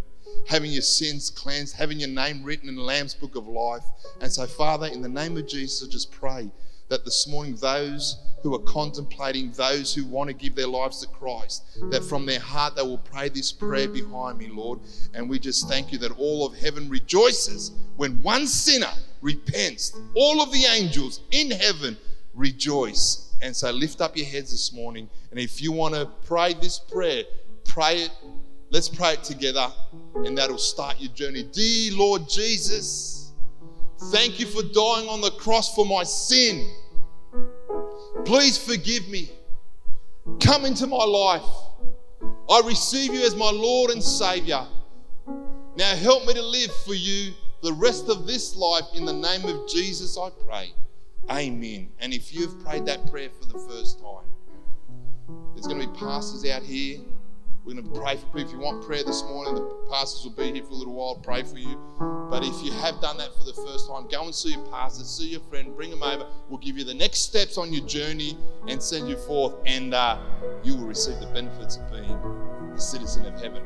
having 0.48 0.72
your 0.72 0.82
sins 0.82 1.30
cleansed, 1.30 1.76
having 1.76 2.00
your 2.00 2.10
name 2.10 2.44
written 2.44 2.70
in 2.70 2.76
the 2.76 2.82
Lamb's 2.82 3.14
book 3.14 3.36
of 3.36 3.48
life. 3.48 3.84
And 4.22 4.32
so, 4.32 4.46
Father, 4.46 4.88
in 4.88 5.02
the 5.02 5.10
name 5.10 5.38
of 5.38 5.48
Jesus, 5.48 5.88
I 5.88 5.92
just 5.92 6.12
pray 6.12 6.50
that 6.90 7.04
this 7.04 7.28
morning 7.28 7.56
those 7.56 8.18
who 8.44 8.54
are 8.56 8.60
contemplating, 8.60 9.52
those 9.52 9.94
who 9.94 10.06
want 10.06 10.30
to 10.30 10.34
give 10.34 10.56
their 10.56 10.68
lives 10.68 11.02
to 11.02 11.08
Christ, 11.08 11.64
that 11.90 12.04
from 12.04 12.26
their 12.26 12.40
heart 12.40 12.76
they 12.76 12.82
will 12.82 13.00
pray 13.00 13.30
this 13.30 13.52
prayer 13.52 13.90
behind 13.90 14.38
me, 14.38 14.48
Lord. 14.48 14.80
And 15.14 15.30
we 15.30 15.40
just 15.40 15.68
thank 15.68 15.92
you 15.92 15.98
that 16.00 16.18
all 16.18 16.46
of 16.46 16.56
heaven 16.56 16.88
rejoices 16.88 17.72
when 17.98 18.22
one 18.24 18.48
sinner 18.48 18.94
repents. 19.22 19.98
All 20.16 20.42
of 20.42 20.52
the 20.52 20.66
angels 20.66 21.22
in 21.32 21.52
heaven 21.52 21.98
rejoice. 22.34 23.36
And 23.42 23.56
so 23.56 23.72
lift 23.72 24.02
up 24.02 24.16
your 24.16 24.28
heads 24.28 24.52
this 24.52 24.72
morning. 24.72 25.10
And 25.32 25.40
if 25.40 25.62
you 25.62 25.72
want 25.72 25.96
to 25.96 26.06
pray 26.26 26.54
this 26.54 26.80
prayer, 26.80 27.24
pray 27.66 28.04
it 28.04 28.12
Let's 28.70 28.90
pray 28.90 29.14
it 29.14 29.24
together, 29.24 29.72
and 30.16 30.38
that'll 30.38 30.58
start 30.58 31.00
your 31.00 31.12
journey. 31.14 31.44
Dear 31.44 31.96
Lord 31.96 32.28
Jesus, 32.28 33.32
thank 34.12 34.40
you 34.40 34.46
for 34.46 34.62
dying 34.62 35.08
on 35.08 35.22
the 35.22 35.32
cross 35.32 35.74
for 35.74 35.86
my 35.86 36.04
sin. 36.04 36.70
Please 38.26 38.58
forgive 38.58 39.08
me. 39.08 39.32
Come 40.42 40.66
into 40.66 40.86
my 40.86 41.04
life. 41.04 41.46
I 42.50 42.62
receive 42.66 43.14
you 43.14 43.22
as 43.22 43.36
my 43.36 43.50
Lord 43.50 43.92
and 43.92 44.04
Savior. 44.04 44.68
Now 45.78 45.96
help 45.96 46.26
me 46.26 46.34
to 46.34 46.42
live 46.42 46.72
for 46.86 46.94
you 46.94 47.34
the 47.64 47.72
rest 47.74 48.10
of 48.10 48.28
this 48.28 48.56
life. 48.56 48.84
In 48.94 49.06
the 49.06 49.14
name 49.14 49.46
of 49.46 49.68
Jesus, 49.70 50.18
I 50.18 50.30
pray. 50.46 50.74
Amen. 51.30 51.90
And 52.00 52.14
if 52.14 52.34
you've 52.34 52.60
prayed 52.66 52.86
that 52.88 53.10
prayer 53.10 53.30
for 53.30 53.46
the 53.46 53.60
first 53.60 54.00
time, 54.00 54.26
there's 55.54 55.68
going 55.68 55.80
to 55.82 55.88
be 55.88 56.00
pastors 56.00 56.46
out 56.50 56.64
here. 56.64 57.00
We're 57.68 57.74
going 57.74 57.94
to 57.94 58.00
pray 58.00 58.16
for 58.16 58.26
people. 58.28 58.40
If 58.40 58.52
you 58.54 58.60
want 58.60 58.86
prayer 58.86 59.04
this 59.04 59.24
morning, 59.24 59.56
the 59.56 59.88
pastors 59.92 60.24
will 60.24 60.32
be 60.42 60.54
here 60.54 60.64
for 60.64 60.72
a 60.72 60.76
little 60.76 60.94
while, 60.94 61.16
pray 61.16 61.44
for 61.44 61.58
you. 61.58 61.78
But 62.30 62.46
if 62.46 62.64
you 62.64 62.72
have 62.72 63.02
done 63.02 63.18
that 63.18 63.36
for 63.36 63.44
the 63.44 63.52
first 63.52 63.90
time, 63.90 64.08
go 64.08 64.24
and 64.24 64.34
see 64.34 64.54
your 64.54 64.66
pastor, 64.68 65.04
see 65.04 65.28
your 65.28 65.42
friend, 65.42 65.76
bring 65.76 65.90
them 65.90 66.02
over. 66.02 66.28
We'll 66.48 66.60
give 66.60 66.78
you 66.78 66.86
the 66.86 66.94
next 66.94 67.20
steps 67.24 67.58
on 67.58 67.74
your 67.74 67.86
journey 67.86 68.38
and 68.70 68.82
send 68.82 69.10
you 69.10 69.18
forth, 69.18 69.56
and 69.66 69.94
uh, 69.94 70.18
you 70.64 70.78
will 70.78 70.86
receive 70.86 71.20
the 71.20 71.28
benefits 71.28 71.76
of 71.76 71.92
being 71.92 72.10
a 72.74 72.80
citizen 72.80 73.26
of 73.26 73.34
heaven. 73.42 73.62